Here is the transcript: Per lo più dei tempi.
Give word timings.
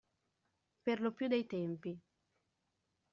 Per 0.83 0.99
lo 0.99 1.11
più 1.11 1.27
dei 1.27 1.45
tempi. 1.45 1.95